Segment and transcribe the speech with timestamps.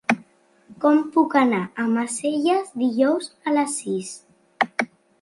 [0.85, 4.19] Com puc anar a Almacelles dijous a les sis?